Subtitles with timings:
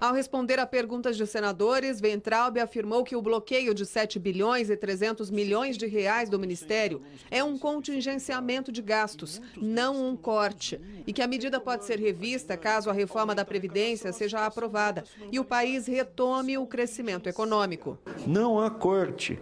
[0.00, 4.76] Ao responder a perguntas de senadores, Ventralb afirmou que o bloqueio de 7 bilhões e
[4.76, 11.12] 300 milhões de reais do Ministério é um contingenciamento de gastos, não um corte, e
[11.12, 15.44] que a medida pode ser revista caso a reforma da Previdência seja aprovada e o
[15.44, 17.98] país retome o crescimento econômico.
[18.24, 19.36] Não há corte.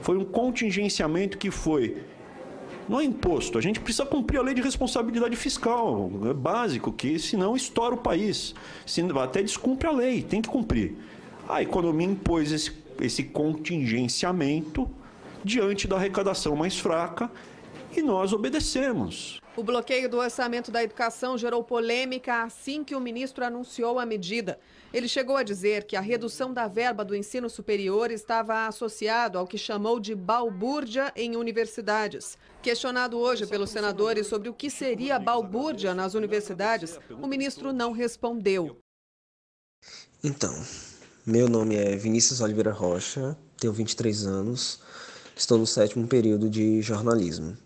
[0.00, 2.02] Foi um contingenciamento que foi
[2.88, 3.58] não é imposto.
[3.58, 6.10] A gente precisa cumprir a lei de responsabilidade fiscal.
[6.28, 8.54] É básico, que senão estoura o país.
[9.22, 10.96] Até descumpre a lei, tem que cumprir.
[11.48, 14.88] A economia impôs esse, esse contingenciamento
[15.44, 17.30] diante da arrecadação mais fraca
[18.00, 19.40] e nós obedecemos.
[19.54, 24.58] O bloqueio do orçamento da educação gerou polêmica assim que o ministro anunciou a medida.
[24.94, 29.46] Ele chegou a dizer que a redução da verba do ensino superior estava associado ao
[29.46, 32.38] que chamou de balbúrdia em universidades.
[32.62, 38.78] Questionado hoje pelos senadores sobre o que seria balbúrdia nas universidades, o ministro não respondeu.
[40.24, 40.54] Então,
[41.26, 44.80] meu nome é Vinícius Oliveira Rocha, tenho 23 anos,
[45.36, 47.56] estou no sétimo período de jornalismo.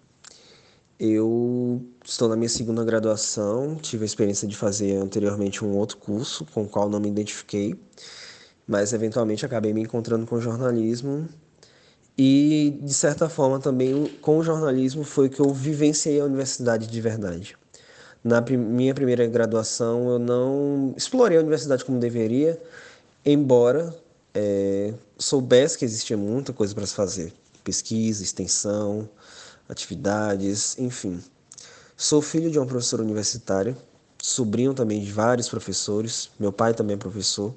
[0.98, 6.46] Eu estou na minha segunda graduação, tive a experiência de fazer anteriormente um outro curso
[6.54, 7.78] com o qual não me identifiquei,
[8.66, 11.28] mas eventualmente acabei me encontrando com jornalismo
[12.16, 17.00] e de certa forma também com o jornalismo foi que eu vivenciei a universidade de
[17.00, 17.56] verdade.
[18.24, 22.58] Na minha primeira graduação eu não explorei a universidade como deveria,
[23.22, 23.94] embora
[24.34, 29.06] é, soubesse que existia muita coisa para se fazer, pesquisa, extensão,
[29.68, 31.22] atividades, enfim.
[31.96, 33.76] Sou filho de uma professora universitária,
[34.22, 37.54] sobrinho também de vários professores, meu pai também é professor,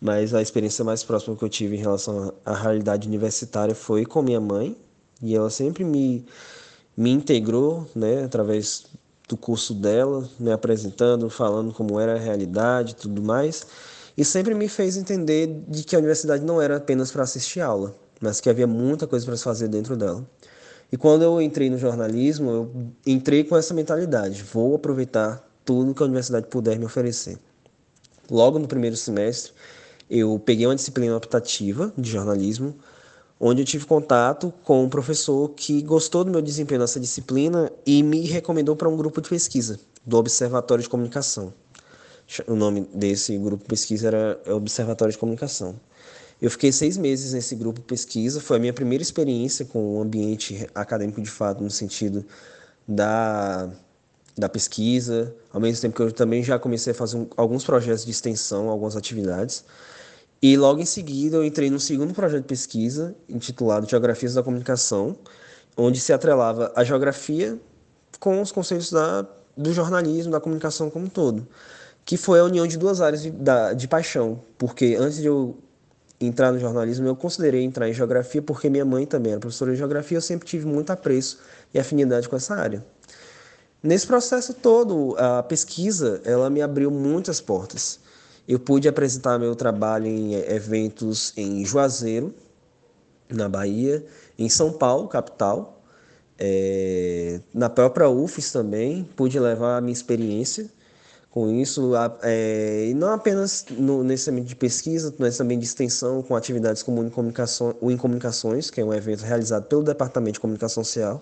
[0.00, 4.22] mas a experiência mais próxima que eu tive em relação à realidade universitária foi com
[4.22, 4.76] minha mãe,
[5.22, 6.24] e ela sempre me,
[6.96, 8.86] me integrou, né, através
[9.28, 13.66] do curso dela, me apresentando, falando como era a realidade e tudo mais,
[14.16, 17.94] e sempre me fez entender de que a universidade não era apenas para assistir aula,
[18.20, 20.24] mas que havia muita coisa para se fazer dentro dela.
[20.94, 26.00] E quando eu entrei no jornalismo, eu entrei com essa mentalidade: vou aproveitar tudo que
[26.00, 27.36] a universidade puder me oferecer.
[28.30, 29.52] Logo no primeiro semestre,
[30.08, 32.76] eu peguei uma disciplina optativa de jornalismo,
[33.40, 38.00] onde eu tive contato com um professor que gostou do meu desempenho nessa disciplina e
[38.00, 41.52] me recomendou para um grupo de pesquisa do Observatório de Comunicação.
[42.46, 45.74] O nome desse grupo de pesquisa era Observatório de Comunicação.
[46.44, 50.68] Eu fiquei seis meses nesse grupo pesquisa, foi a minha primeira experiência com o ambiente
[50.74, 52.22] acadêmico de fato, no sentido
[52.86, 53.70] da,
[54.36, 58.04] da pesquisa, ao mesmo tempo que eu também já comecei a fazer um, alguns projetos
[58.04, 59.64] de extensão, algumas atividades.
[60.42, 65.16] E logo em seguida eu entrei no segundo projeto de pesquisa, intitulado Geografias da Comunicação,
[65.74, 67.58] onde se atrelava a geografia
[68.20, 71.48] com os conceitos da, do jornalismo, da comunicação como um todo,
[72.04, 75.63] que foi a união de duas áreas de, da, de paixão, porque antes de eu
[76.26, 79.78] entrar no jornalismo, eu considerei entrar em geografia porque minha mãe também era professora de
[79.78, 81.38] geografia, eu sempre tive muito apreço
[81.72, 82.84] e afinidade com essa área.
[83.82, 88.00] Nesse processo todo, a pesquisa, ela me abriu muitas portas.
[88.48, 92.34] Eu pude apresentar meu trabalho em eventos em Juazeiro,
[93.28, 94.04] na Bahia,
[94.38, 95.82] em São Paulo, capital,
[96.38, 100.68] é, na própria UFES também, pude levar a minha experiência
[101.34, 101.90] com isso,
[102.22, 106.80] é, e não apenas no, nesse ambiente de pesquisa, mas também de extensão com atividades
[106.80, 110.40] como o Em, Comunicação, o em Comunicações, que é um evento realizado pelo Departamento de
[110.40, 111.20] Comunicação Social,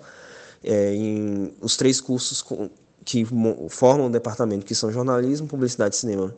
[0.63, 2.69] é, em os três cursos com,
[3.03, 3.27] que
[3.71, 6.35] formam o departamento, que são jornalismo, publicidade e cinema,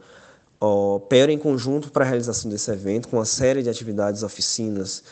[0.61, 5.03] operam em conjunto para a realização desse evento, com uma série de atividades, oficinas,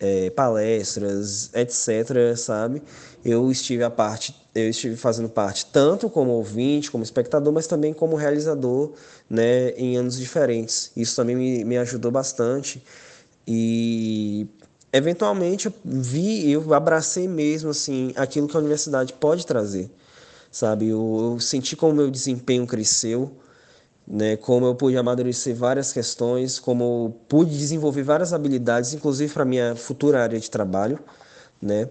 [0.00, 2.82] é, palestras, etc., sabe?
[3.24, 7.92] Eu estive a parte, eu estive fazendo parte tanto como ouvinte, como espectador, mas também
[7.92, 8.92] como realizador,
[9.28, 10.92] né, em anos diferentes.
[10.96, 12.82] Isso também me, me ajudou bastante
[13.46, 14.46] e
[14.92, 19.90] eventualmente eu vi, eu abracei mesmo assim aquilo que a universidade pode trazer,
[20.50, 20.88] sabe?
[20.88, 23.32] Eu, eu senti como meu desempenho cresceu
[24.08, 29.76] né, como eu pude amadurecer várias questões, como pude desenvolver várias habilidades, inclusive para minha
[29.76, 30.98] futura área de trabalho,
[31.60, 31.88] né?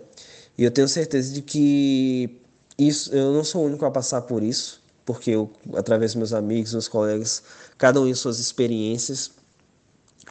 [0.57, 2.41] E eu tenho certeza de que
[2.77, 6.33] isso, eu não sou o único a passar por isso, porque eu, através dos meus
[6.33, 7.43] amigos, meus colegas,
[7.77, 9.31] cada um em suas experiências,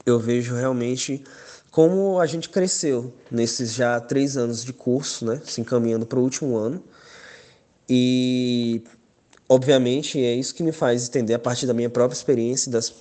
[0.05, 1.23] eu vejo realmente
[1.71, 6.23] como a gente cresceu nesses já três anos de curso, né, se encaminhando para o
[6.23, 6.83] último ano.
[7.89, 8.83] E
[9.49, 12.93] Obviamente, é isso que me faz entender a partir da minha própria experiência, das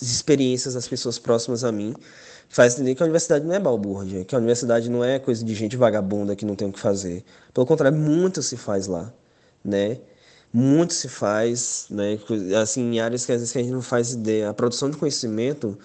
[0.00, 1.94] experiências das pessoas próximas a mim,
[2.48, 5.54] faz entender que a universidade não é balbúrdia, que a universidade não é coisa de
[5.54, 7.24] gente vagabunda que não tem o que fazer.
[7.52, 9.12] Pelo contrário, muito se faz lá,
[9.64, 9.98] né?
[10.52, 12.18] muito se faz, né?
[12.60, 14.50] Assim, em áreas que às vezes a gente não faz ideia.
[14.50, 15.78] A produção de conhecimento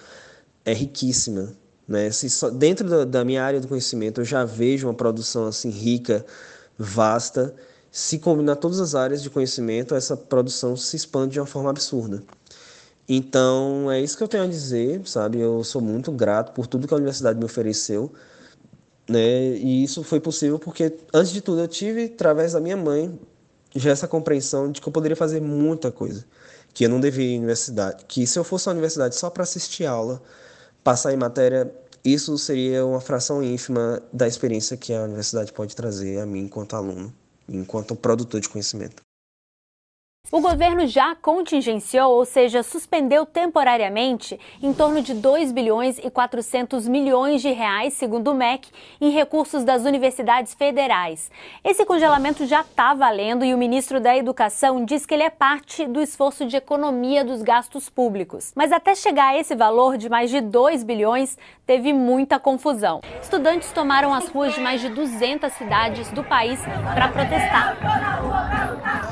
[0.66, 1.54] é riquíssima,
[1.88, 2.12] né?
[2.12, 5.70] Se só, dentro da, da minha área do conhecimento eu já vejo uma produção assim
[5.70, 6.26] rica,
[6.78, 7.56] vasta.
[7.98, 12.22] Se combinar todas as áreas de conhecimento, essa produção se expande de uma forma absurda.
[13.08, 15.40] Então, é isso que eu tenho a dizer, sabe?
[15.40, 18.12] Eu sou muito grato por tudo que a universidade me ofereceu,
[19.10, 19.48] né?
[19.56, 23.18] E isso foi possível porque, antes de tudo, eu tive, através da minha mãe,
[23.74, 26.26] já essa compreensão de que eu poderia fazer muita coisa,
[26.74, 29.44] que eu não devia ir à universidade, que se eu fosse à universidade só para
[29.44, 30.22] assistir aula,
[30.84, 36.20] passar em matéria, isso seria uma fração ínfima da experiência que a universidade pode trazer
[36.20, 37.14] a mim enquanto aluno,
[37.48, 39.05] enquanto produtor de conhecimento.
[40.32, 46.88] O governo já contingenciou, ou seja, suspendeu temporariamente, em torno de 2 bilhões e 400
[46.88, 48.68] milhões de reais, segundo o MEC,
[49.00, 51.30] em recursos das universidades federais.
[51.64, 55.86] Esse congelamento já está valendo e o ministro da Educação diz que ele é parte
[55.86, 58.52] do esforço de economia dos gastos públicos.
[58.56, 61.38] Mas até chegar a esse valor de mais de 2 bilhões,
[61.68, 63.02] teve muita confusão.
[63.22, 66.60] Estudantes tomaram as ruas de mais de 200 cidades do país
[66.96, 67.78] para protestar.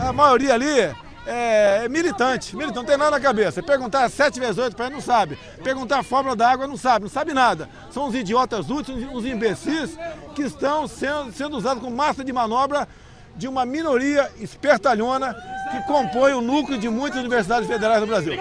[0.07, 3.63] A maioria ali é, é, militante, militante, não tem nada na cabeça.
[3.63, 5.37] Perguntar 7 vezes 8 para ele não sabe.
[5.63, 7.69] Perguntar a fórmula da água não sabe, não sabe nada.
[7.91, 9.97] São os idiotas úteis, os imbecis
[10.35, 12.87] que estão sendo, sendo usados como massa de manobra
[13.35, 15.35] de uma minoria espertalhona
[15.73, 18.33] que compõe o núcleo de muitas universidades federais do Brasil.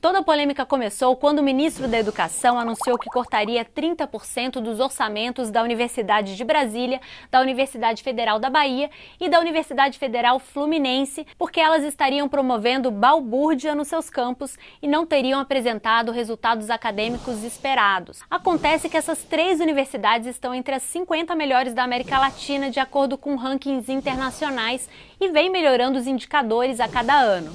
[0.00, 5.48] Toda a polêmica começou quando o ministro da Educação anunciou que cortaria 30% dos orçamentos
[5.48, 8.90] da Universidade de Brasília, da Universidade Federal da Bahia
[9.20, 15.06] e da Universidade Federal Fluminense, porque elas estariam promovendo balbúrdia nos seus campos e não
[15.06, 18.22] teriam apresentado resultados acadêmicos esperados.
[18.28, 23.16] Acontece que essas três universidades estão entre as 50 melhores da América Latina, de acordo
[23.16, 24.88] com rankings internacionais,
[25.20, 27.52] e vem melhorando os indicadores a cada ano.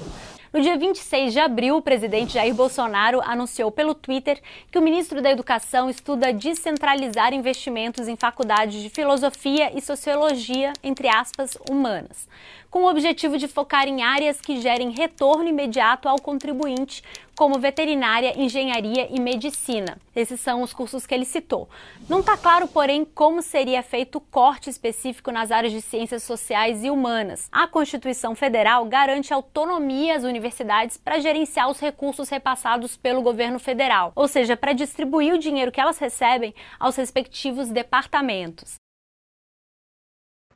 [0.54, 4.40] No dia 26 de abril, o presidente Jair Bolsonaro anunciou pelo Twitter
[4.70, 11.08] que o ministro da Educação estuda descentralizar investimentos em faculdades de filosofia e sociologia, entre
[11.08, 12.28] aspas, humanas
[12.72, 17.04] com o objetivo de focar em áreas que gerem retorno imediato ao contribuinte,
[17.42, 19.98] como veterinária, engenharia e medicina.
[20.16, 21.68] Esses são os cursos que ele citou.
[22.08, 26.84] Não está claro, porém, como seria feito o corte específico nas áreas de ciências sociais
[26.84, 27.50] e humanas.
[27.52, 34.12] A Constituição Federal garante autonomia às universidades para gerenciar os recursos repassados pelo governo federal,
[34.16, 38.76] ou seja, para distribuir o dinheiro que elas recebem aos respectivos departamentos.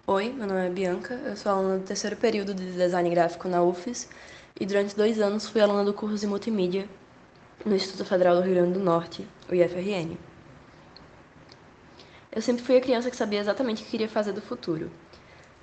[0.05, 3.63] Oi, meu nome é Bianca, eu sou aluna do terceiro período de design gráfico na
[3.63, 4.07] UFES
[4.60, 6.88] e durante dois anos fui aluna do curso de multimídia
[7.66, 10.18] no Instituto Federal do Rio Grande do Norte, o IFRN.
[12.31, 14.92] Eu sempre fui a criança que sabia exatamente o que queria fazer do futuro.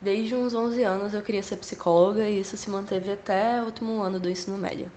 [0.00, 4.02] Desde uns 11 anos eu queria ser psicóloga e isso se manteve até o último
[4.02, 4.90] ano do ensino médio.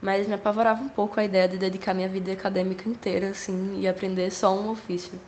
[0.00, 3.88] Mas me apavorava um pouco a ideia de dedicar minha vida acadêmica inteira assim e
[3.88, 5.18] aprender só um ofício.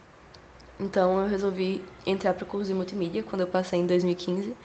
[0.79, 4.57] Então eu resolvi entrar para o curso de multimídia quando eu passei em 2015,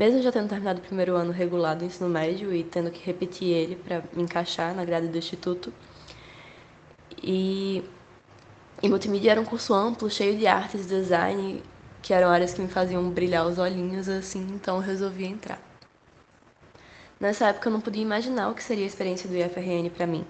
[0.00, 3.48] mesmo já tendo terminado o primeiro ano regular do ensino médio e tendo que repetir
[3.48, 5.70] ele para me encaixar na grade do instituto.
[7.22, 7.84] E,
[8.82, 11.62] e multimídia era um curso amplo, cheio de artes e design,
[12.00, 15.60] que eram áreas que me faziam brilhar os olhinhos assim, então eu resolvi entrar.
[17.20, 20.24] Nessa época eu não podia imaginar o que seria a experiência do IFRN para mim.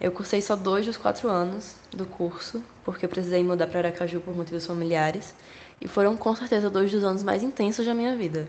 [0.00, 4.20] Eu cursei só dois dos quatro anos do curso, porque eu precisei mudar para Aracaju
[4.20, 5.34] por motivos familiares,
[5.80, 8.48] e foram com certeza dois dos anos mais intensos da minha vida.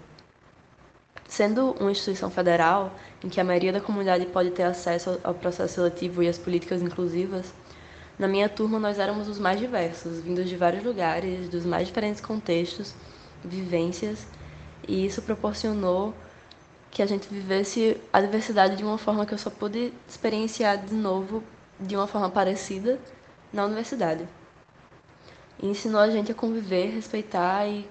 [1.27, 2.93] Sendo uma instituição federal,
[3.23, 6.81] em que a maioria da comunidade pode ter acesso ao processo seletivo e às políticas
[6.81, 7.53] inclusivas,
[8.17, 12.21] na minha turma nós éramos os mais diversos, vindos de vários lugares, dos mais diferentes
[12.21, 12.95] contextos,
[13.43, 14.25] vivências,
[14.87, 16.13] e isso proporcionou
[16.89, 20.95] que a gente vivesse a diversidade de uma forma que eu só pude experienciar de
[20.95, 21.43] novo
[21.79, 22.99] de uma forma parecida
[23.53, 24.27] na universidade.
[25.61, 27.89] E ensinou a gente a conviver, respeitar e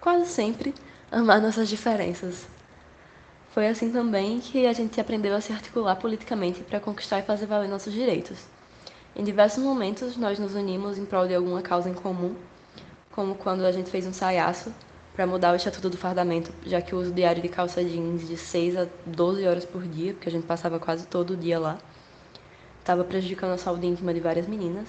[0.00, 0.74] quase sempre
[1.10, 2.46] amar nossas diferenças.
[3.50, 7.46] Foi assim também que a gente aprendeu a se articular politicamente para conquistar e fazer
[7.46, 8.38] valer nossos direitos.
[9.16, 12.36] Em diversos momentos, nós nos unimos em prol de alguma causa em comum,
[13.10, 14.72] como quando a gente fez um saiaço
[15.12, 18.36] para mudar o estatuto do fardamento, já que o uso diário de calça jeans de
[18.36, 21.78] 6 a 12 horas por dia, porque a gente passava quase todo o dia lá,
[22.78, 24.86] estava prejudicando a saúde íntima de várias meninas.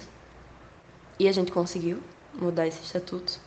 [1.18, 1.98] E a gente conseguiu
[2.34, 3.40] mudar esse estatuto.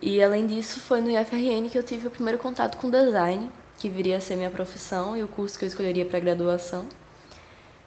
[0.00, 3.88] E além disso, foi no IFRN que eu tive o primeiro contato com design, que
[3.88, 6.86] viria a ser minha profissão e o curso que eu escolheria para graduação.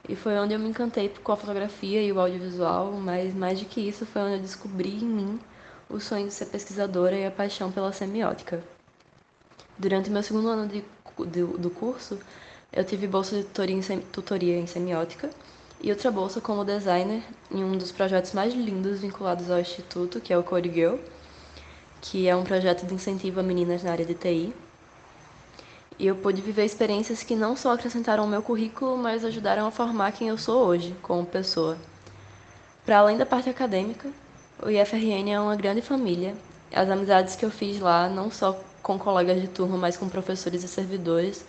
[0.08, 3.66] E foi onde eu me encantei com a fotografia e o audiovisual, mas mais do
[3.66, 5.40] que isso, foi onde eu descobri em mim
[5.88, 8.62] o sonho de ser pesquisadora e a paixão pela semiótica.
[9.78, 10.84] Durante meu segundo ano de,
[11.28, 12.18] de, do curso,
[12.72, 15.30] eu tive bolsa de tutoria em, tutoria em semiótica
[15.82, 20.32] e outra bolsa como designer em um dos projetos mais lindos vinculados ao Instituto, que
[20.32, 20.96] é o Code Girl,
[22.00, 24.54] que é um projeto de incentivo a meninas na área de TI.
[25.98, 29.70] E eu pude viver experiências que não só acrescentaram ao meu currículo, mas ajudaram a
[29.72, 31.76] formar quem eu sou hoje, como pessoa.
[32.86, 34.08] Para além da parte acadêmica,
[34.62, 36.34] o IFRN é uma grande família.
[36.72, 40.62] As amizades que eu fiz lá, não só com colegas de turma, mas com professores
[40.62, 41.44] e servidores,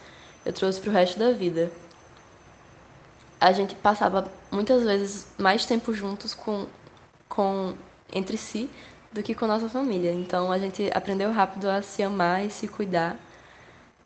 [0.46, 1.72] eu trouxe para o resto da vida
[3.44, 6.66] a gente passava muitas vezes mais tempo juntos com,
[7.28, 7.74] com
[8.14, 8.70] entre si
[9.12, 10.14] do que com nossa família.
[10.14, 13.18] Então a gente aprendeu rápido a se amar e se cuidar.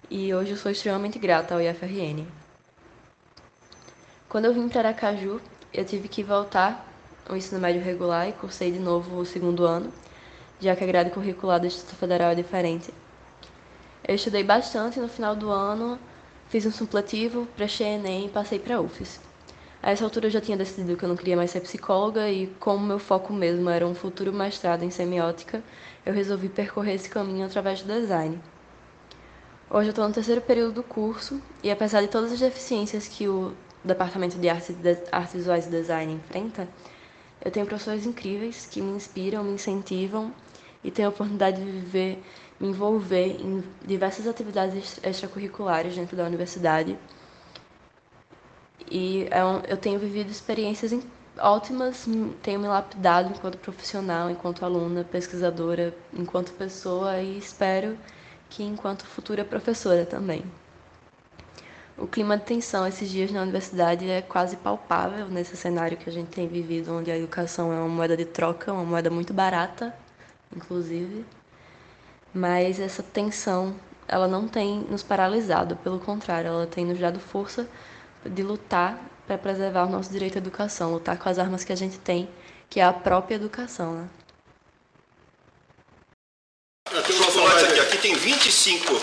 [0.10, 2.25] E hoje eu sou extremamente grata ao IFRN.
[4.27, 5.39] Quando eu vim para Aracaju,
[5.72, 6.84] eu tive que voltar
[7.29, 9.94] ao ensino médio regular e cursei de novo o segundo ano,
[10.60, 12.91] já que a grade curricular do Instituto Federal é diferente.
[14.03, 16.00] Eu estudei bastante no final do ano,
[16.50, 19.26] fiz um supletivo, prestei Enem e passei para UFES.
[19.81, 22.48] A essa altura eu já tinha decidido que eu não queria mais ser psicóloga e,
[22.60, 25.63] como meu foco mesmo era um futuro mestrado em semiótica,
[26.05, 28.41] eu resolvi percorrer esse caminho através do design.
[29.69, 33.27] Hoje eu estou no terceiro período do curso e, apesar de todas as deficiências que
[33.27, 33.53] o
[33.84, 36.67] Departamento de Artes, de Artes Visuais e Design enfrenta,
[37.43, 40.34] eu tenho professores incríveis que me inspiram, me incentivam
[40.84, 42.24] e tenho a oportunidade de viver,
[42.60, 46.98] me envolver em diversas atividades extracurriculares dentro da universidade
[48.89, 50.94] e é um, eu tenho vivido experiências
[51.39, 52.08] ótimas,
[52.41, 57.98] tenho me lapidado enquanto profissional, enquanto aluna, pesquisadora, enquanto pessoa e espero
[58.50, 60.44] que enquanto futura professora também.
[61.98, 66.13] O clima de tensão esses dias na universidade é quase palpável nesse cenário que a
[66.13, 69.94] gente tem vivido, onde a educação é uma moeda de troca, uma moeda muito barata,
[70.56, 71.25] inclusive.
[72.34, 73.75] Mas essa tensão,
[74.08, 77.67] ela não tem nos paralisado, pelo contrário, ela tem nos dado força
[78.29, 81.75] de lutar para preservar o nosso direito à educação, lutar com as armas que a
[81.75, 82.29] gente tem,
[82.69, 83.93] que é a própria educação.
[83.93, 84.10] Né?
[87.12, 87.79] Chocolate aqui.
[87.79, 89.01] Aqui tem 25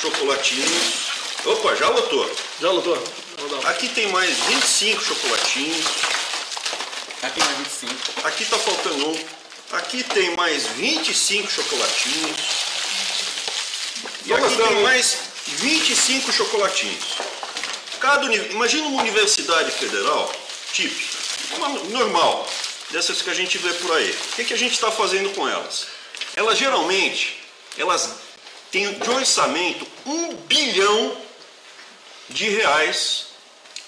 [0.00, 1.10] chocolatinhos.
[1.44, 2.30] Opa, já lotou.
[2.60, 3.02] Já lotou?
[3.64, 5.86] Aqui tem mais 25 chocolatinhos.
[7.22, 8.26] Aqui mais 25.
[8.26, 9.18] Aqui tá faltando um.
[9.72, 12.36] Aqui tem mais 25 chocolatinhos.
[14.26, 17.25] E aqui tem mais 25 chocolatinhos.
[18.06, 20.32] Cada, imagina uma universidade federal,
[20.72, 21.18] típica,
[21.56, 22.48] uma normal,
[22.92, 24.08] dessas que a gente vê por aí.
[24.08, 25.88] O que, que a gente está fazendo com elas?
[26.36, 27.36] Elas geralmente,
[27.76, 28.14] elas
[28.70, 31.16] têm de orçamento um bilhão
[32.28, 33.26] de reais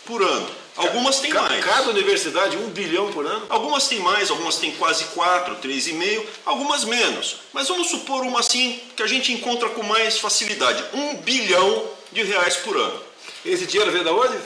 [0.04, 0.50] por ano.
[0.74, 1.64] Algumas têm mais.
[1.64, 3.46] Cada universidade, um bilhão por ano?
[3.48, 7.36] Algumas têm mais, algumas têm quase quatro, três e meio, algumas menos.
[7.52, 10.82] Mas vamos supor uma assim que a gente encontra com mais facilidade.
[10.92, 13.07] Um bilhão de reais por ano.
[13.44, 14.38] Esse dinheiro vem da onde?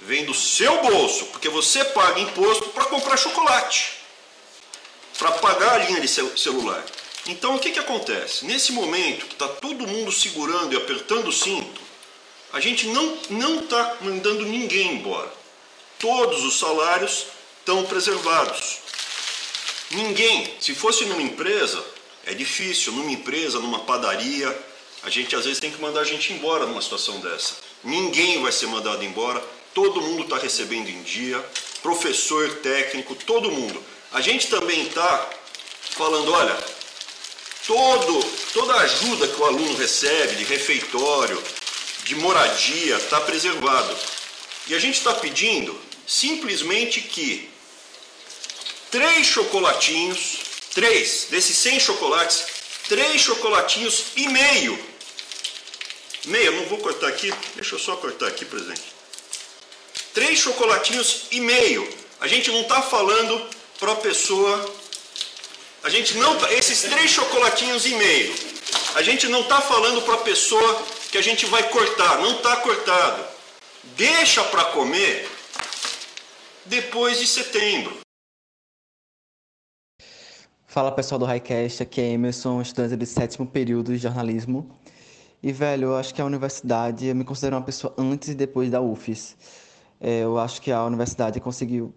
[0.00, 3.98] Vem do seu bolso, porque você paga imposto para comprar chocolate,
[5.18, 6.84] para pagar a linha de celular.
[7.26, 8.46] Então o que, que acontece?
[8.46, 11.80] Nesse momento que está todo mundo segurando e apertando o cinto,
[12.52, 15.30] a gente não está mandando ninguém embora.
[15.98, 17.26] Todos os salários
[17.58, 18.78] estão preservados.
[19.90, 21.84] Ninguém, se fosse numa empresa,
[22.24, 24.58] é difícil, numa empresa, numa padaria,
[25.02, 27.69] a gente às vezes tem que mandar a gente embora numa situação dessa.
[27.82, 29.42] Ninguém vai ser mandado embora,
[29.74, 31.42] todo mundo está recebendo em dia,
[31.82, 33.82] professor, técnico, todo mundo.
[34.12, 35.30] A gente também está
[35.90, 36.56] falando, olha,
[37.66, 41.42] todo, toda ajuda que o aluno recebe de refeitório,
[42.04, 43.96] de moradia, está preservado.
[44.66, 47.48] E a gente está pedindo simplesmente que
[48.90, 50.38] três chocolatinhos,
[50.74, 52.44] três desses 100 chocolates,
[52.88, 54.89] três chocolatinhos e meio
[56.26, 58.92] Meia, não vou cortar aqui, deixa eu só cortar aqui, presente.
[60.12, 61.88] Três chocolatinhos e meio.
[62.20, 63.48] A gente não está falando
[63.78, 64.74] para a pessoa.
[65.82, 66.36] A gente não.
[66.36, 68.34] Tá, esses três chocolatinhos e meio.
[68.94, 72.18] A gente não está falando para a pessoa que a gente vai cortar.
[72.18, 73.24] Não está cortado.
[73.96, 75.28] Deixa para comer
[76.66, 78.00] depois de setembro.
[80.66, 84.79] Fala pessoal do Highcast, aqui é Emerson, estudante de sétimo período de jornalismo.
[85.42, 88.70] E, velho, eu acho que a universidade, eu me considero uma pessoa antes e depois
[88.70, 89.36] da UFES.
[89.98, 91.94] É, eu acho que a universidade conseguiu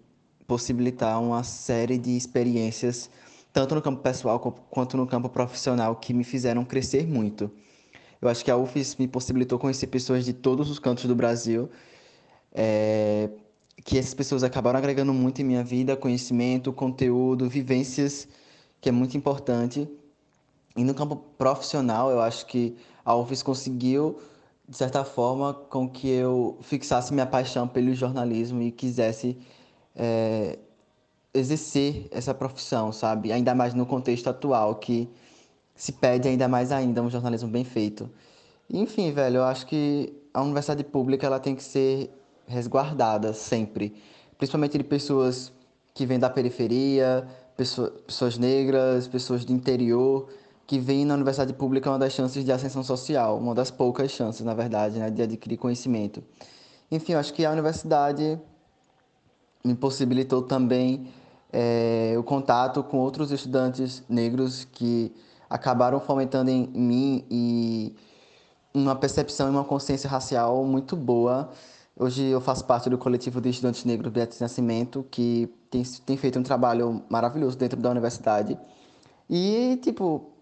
[0.48, 3.10] possibilitar uma série de experiências,
[3.52, 7.52] tanto no campo pessoal quanto no campo profissional, que me fizeram crescer muito.
[8.22, 11.70] Eu acho que a UFES me possibilitou conhecer pessoas de todos os cantos do Brasil,
[12.54, 13.30] é,
[13.84, 18.26] que essas pessoas acabaram agregando muito em minha vida, conhecimento, conteúdo, vivências,
[18.80, 19.86] que é muito importante.
[20.76, 24.20] E no campo profissional, eu acho que a UFES conseguiu,
[24.68, 29.38] de certa forma, com que eu fixasse minha paixão pelo jornalismo e quisesse
[29.96, 30.58] é,
[31.34, 33.32] exercer essa profissão, sabe?
[33.32, 35.10] Ainda mais no contexto atual, que
[35.76, 38.10] se pede ainda mais ainda um jornalismo bem feito.
[38.70, 42.10] Enfim, velho, eu acho que a universidade pública ela tem que ser
[42.48, 43.96] resguardada sempre,
[44.38, 45.52] principalmente de pessoas
[45.94, 50.28] que vêm da periferia, pessoas, negras, pessoas do interior,
[50.66, 54.46] que vêm na universidade pública uma das chances de ascensão social, uma das poucas chances,
[54.46, 56.24] na verdade, né, de adquirir conhecimento.
[56.92, 58.40] Enfim, eu acho que a universidade
[59.64, 61.08] me possibilitou também
[61.52, 65.12] é, o contato com outros estudantes negros que
[65.50, 67.96] acabaram fomentando em mim e
[68.74, 71.52] uma percepção e uma consciência racial muito boa.
[71.96, 76.40] Hoje eu faço parte do coletivo de estudantes negros Beatriz Nascimento, que tem, tem feito
[76.40, 78.58] um trabalho maravilhoso dentro da universidade.
[79.30, 80.33] E, tipo,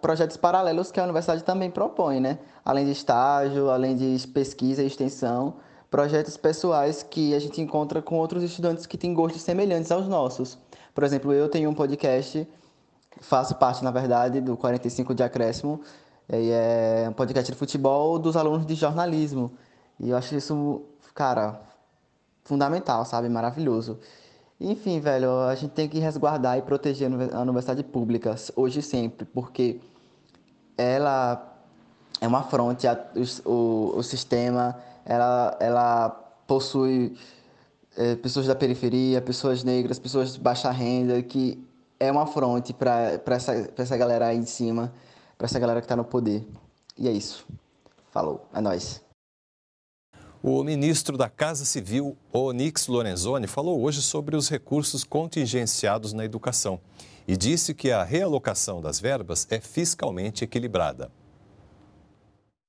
[0.00, 2.38] projetos paralelos que a universidade também propõe, né?
[2.64, 5.54] Além de estágio, além de pesquisa e extensão,
[5.90, 10.58] projetos pessoais que a gente encontra com outros estudantes que têm gostos semelhantes aos nossos.
[10.94, 12.48] Por exemplo, eu tenho um podcast,
[13.20, 15.80] faço parte, na verdade, do 45 de Acréscimo,
[16.28, 19.52] e é um podcast de futebol dos alunos de jornalismo.
[20.00, 20.82] E eu acho isso,
[21.14, 21.60] cara,
[22.44, 23.28] fundamental, sabe?
[23.28, 23.98] Maravilhoso.
[24.60, 29.26] Enfim, velho, a gente tem que resguardar e proteger a universidade pública, hoje e sempre,
[29.26, 29.80] porque
[30.78, 31.52] ela
[32.20, 32.86] é uma fronte,
[33.44, 36.08] o, o sistema, ela, ela
[36.46, 37.16] possui
[37.96, 41.62] é, pessoas da periferia, pessoas negras, pessoas de baixa renda, que
[41.98, 44.92] é uma fronte para essa, essa galera aí em cima
[45.36, 46.46] para essa galera que está no poder.
[46.96, 47.46] E é isso.
[48.10, 48.46] Falou.
[48.54, 49.02] É nóis.
[50.46, 56.78] O ministro da Casa Civil, Onyx Lorenzoni, falou hoje sobre os recursos contingenciados na educação
[57.26, 61.10] e disse que a realocação das verbas é fiscalmente equilibrada.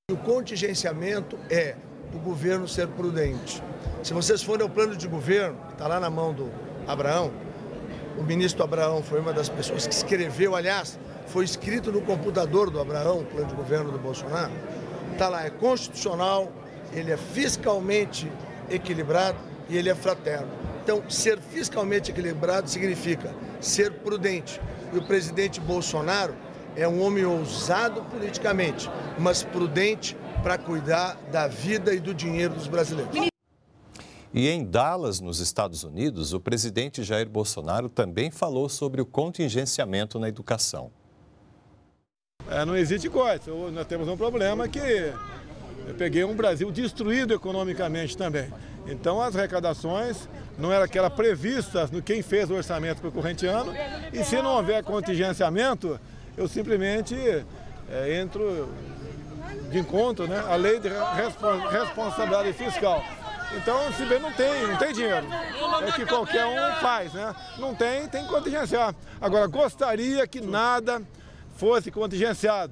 [0.09, 1.75] O contingenciamento é
[2.13, 3.61] o governo ser prudente.
[4.01, 6.49] Se vocês forem ao plano de governo, que está lá na mão do
[6.87, 7.29] Abraão,
[8.17, 12.79] o ministro Abraão foi uma das pessoas que escreveu, aliás, foi escrito no computador do
[12.79, 14.53] Abraão, o plano de governo do Bolsonaro.
[15.11, 16.49] Está lá, é constitucional,
[16.95, 18.31] ele é fiscalmente
[18.69, 19.37] equilibrado
[19.69, 20.47] e ele é fraterno.
[20.83, 24.61] Então, ser fiscalmente equilibrado significa ser prudente.
[24.93, 26.35] E o presidente Bolsonaro
[26.75, 32.67] é um homem ousado politicamente, mas prudente para cuidar da vida e do dinheiro dos
[32.67, 33.29] brasileiros.
[34.33, 40.19] E em Dallas, nos Estados Unidos, o presidente Jair Bolsonaro também falou sobre o contingenciamento
[40.19, 40.91] na educação.
[42.49, 43.49] É, não existe corte.
[43.49, 44.79] Nós temos um problema que
[45.87, 48.51] eu peguei um Brasil destruído economicamente também.
[48.87, 53.45] Então as arrecadações não eram aquelas previstas no quem fez o orçamento para o corrente
[53.45, 53.73] ano.
[54.13, 55.99] E se não houver contingenciamento,
[56.37, 57.15] eu simplesmente
[57.89, 58.69] é, entro
[59.71, 60.89] de encontro né, a lei de
[61.71, 63.03] responsabilidade fiscal.
[63.55, 65.25] Então, se bem não tem, não tem dinheiro.
[65.87, 67.33] É que qualquer um faz, né?
[67.57, 68.93] Não tem, tem que contingenciar.
[69.21, 71.01] Agora, gostaria que nada
[71.55, 72.71] fosse contingenciado.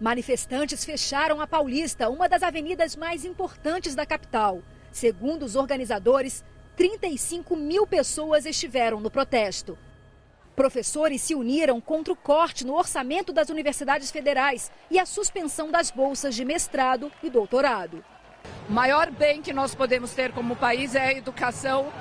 [0.00, 4.62] Manifestantes fecharam a Paulista, uma das avenidas mais importantes da capital.
[4.90, 6.42] Segundo os organizadores,
[6.74, 9.76] 35 mil pessoas estiveram no protesto.
[10.56, 15.90] Professores se uniram contra o corte no orçamento das universidades federais e a suspensão das
[15.90, 18.02] bolsas de mestrado e doutorado.
[18.70, 21.92] O maior bem que nós podemos ter como país é a educação.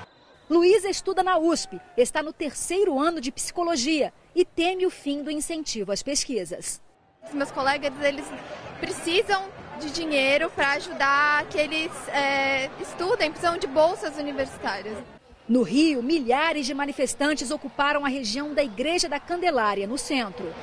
[0.49, 5.29] Luísa estuda na USP, está no terceiro ano de psicologia e teme o fim do
[5.29, 6.81] incentivo às pesquisas.
[7.27, 8.25] Os meus colegas eles
[8.79, 9.45] precisam
[9.79, 14.97] de dinheiro para ajudar que eles é, estudem, precisam de bolsas universitárias.
[15.47, 20.53] No Rio, milhares de manifestantes ocuparam a região da Igreja da Candelária, no centro.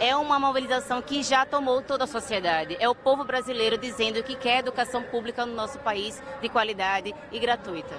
[0.00, 2.76] É uma mobilização que já tomou toda a sociedade.
[2.78, 7.38] É o povo brasileiro dizendo que quer educação pública no nosso país de qualidade e
[7.38, 7.96] gratuita.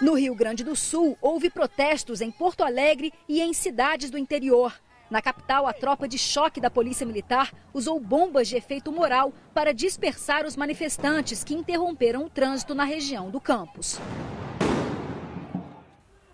[0.00, 4.72] No Rio Grande do Sul, houve protestos em Porto Alegre e em cidades do interior.
[5.10, 9.74] Na capital, a tropa de choque da Polícia Militar usou bombas de efeito moral para
[9.74, 14.00] dispersar os manifestantes que interromperam o trânsito na região do campus.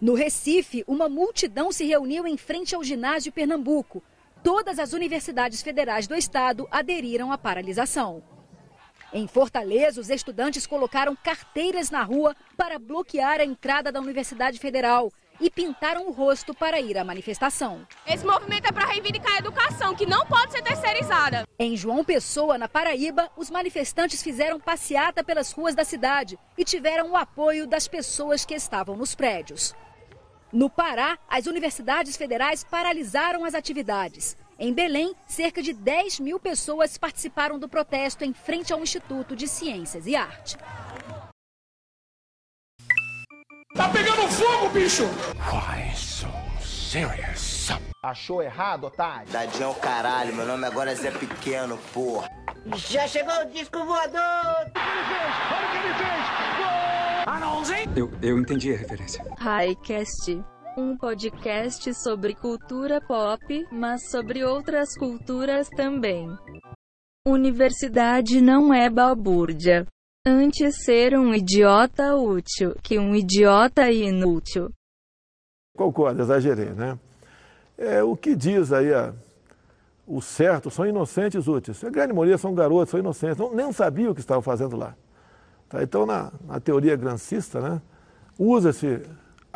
[0.01, 4.01] No Recife, uma multidão se reuniu em frente ao ginásio Pernambuco.
[4.45, 8.23] Todas as universidades federais do estado aderiram à paralisação.
[9.13, 15.13] Em Fortaleza, os estudantes colocaram carteiras na rua para bloquear a entrada da Universidade Federal
[15.41, 17.87] e pintaram o rosto para ir à manifestação.
[18.07, 21.47] Esse movimento é para reivindicar a educação, que não pode ser terceirizada.
[21.59, 27.11] Em João Pessoa, na Paraíba, os manifestantes fizeram passeata pelas ruas da cidade e tiveram
[27.11, 29.75] o apoio das pessoas que estavam nos prédios.
[30.53, 34.37] No Pará, as universidades federais paralisaram as atividades.
[34.59, 39.47] Em Belém, cerca de 10 mil pessoas participaram do protesto em frente ao Instituto de
[39.47, 40.57] Ciências e Arte.
[43.75, 45.05] Tá pegando fogo, bicho!
[45.05, 46.29] Why so
[46.63, 47.69] serious?
[48.03, 49.31] Achou errado, otário?
[49.31, 52.31] Tadinho é o caralho, meu nome agora é Zé Pequeno, porra.
[52.77, 54.17] Já chegou o disco voador!
[54.17, 56.47] Olha o que ele fez!
[57.97, 59.25] Eu, eu entendi a referência.
[59.39, 60.43] Highcast
[60.77, 66.29] um podcast sobre cultura pop, mas sobre outras culturas também.
[67.27, 69.87] Universidade não é balbúrdia.
[70.27, 74.71] Antes ser um idiota útil que um idiota inútil.
[75.77, 76.99] Concordo, exagerei, né?
[77.79, 79.15] É, o que diz aí a,
[80.07, 81.83] o certo são inocentes úteis.
[81.85, 84.95] A grande maioria são garotos, são inocentes, não, nem sabiam o que estavam fazendo lá.
[85.69, 85.83] Tá?
[85.83, 87.81] Então, na, na teoria grancista, né,
[88.39, 89.03] usa-se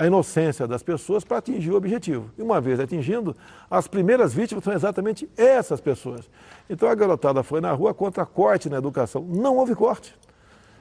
[0.01, 2.31] a inocência das pessoas para atingir o objetivo.
[2.39, 3.37] E uma vez atingindo,
[3.71, 6.23] as primeiras vítimas são exatamente essas pessoas.
[6.71, 9.23] Então a garotada foi na rua contra corte na educação.
[9.29, 10.19] Não houve corte.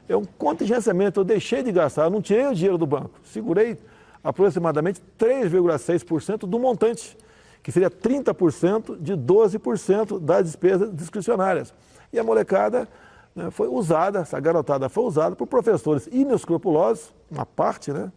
[0.08, 1.20] É um contingenciamento.
[1.20, 3.12] Eu deixei de gastar, não tirei o dinheiro do banco.
[3.26, 3.78] Segurei
[4.24, 7.18] aproximadamente 3,6% do montante,
[7.62, 11.74] que seria 30% de 12% das despesas discricionárias.
[12.14, 12.88] E a molecada
[13.36, 18.10] né, foi usada, essa garotada foi usada por professores inescrupulosos, uma parte, né?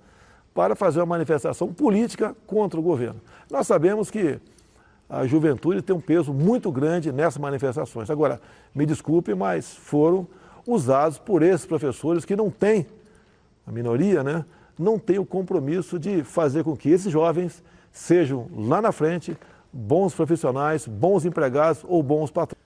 [0.54, 3.20] Para fazer uma manifestação política contra o governo.
[3.50, 4.38] Nós sabemos que
[5.08, 8.08] a juventude tem um peso muito grande nessas manifestações.
[8.10, 8.40] Agora,
[8.74, 10.26] me desculpe, mas foram
[10.66, 12.86] usados por esses professores que não têm,
[13.66, 14.44] a minoria, né,
[14.78, 19.36] não tem o compromisso de fazer com que esses jovens sejam lá na frente
[19.72, 22.61] bons profissionais, bons empregados ou bons patrões.